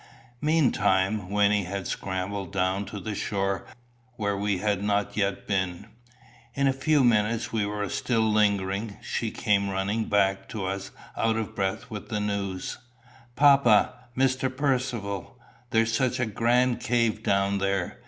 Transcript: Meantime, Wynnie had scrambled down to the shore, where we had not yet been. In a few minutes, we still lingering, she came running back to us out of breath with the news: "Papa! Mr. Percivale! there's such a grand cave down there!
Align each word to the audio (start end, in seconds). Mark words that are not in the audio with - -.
Meantime, 0.41 1.29
Wynnie 1.29 1.65
had 1.65 1.85
scrambled 1.85 2.51
down 2.51 2.85
to 2.85 2.99
the 2.99 3.13
shore, 3.13 3.67
where 4.15 4.35
we 4.35 4.57
had 4.57 4.81
not 4.81 5.15
yet 5.15 5.45
been. 5.47 5.89
In 6.55 6.65
a 6.67 6.73
few 6.73 7.03
minutes, 7.03 7.53
we 7.53 7.69
still 7.89 8.21
lingering, 8.27 8.97
she 9.03 9.29
came 9.29 9.69
running 9.69 10.05
back 10.05 10.49
to 10.49 10.65
us 10.65 10.89
out 11.15 11.35
of 11.37 11.53
breath 11.53 11.91
with 11.91 12.09
the 12.09 12.19
news: 12.19 12.79
"Papa! 13.35 13.93
Mr. 14.17 14.49
Percivale! 14.49 15.37
there's 15.69 15.93
such 15.93 16.19
a 16.19 16.25
grand 16.25 16.79
cave 16.79 17.21
down 17.21 17.59
there! 17.59 17.99